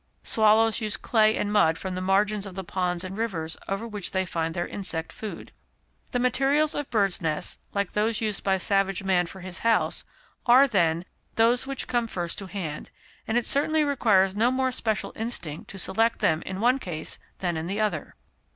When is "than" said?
17.37-17.55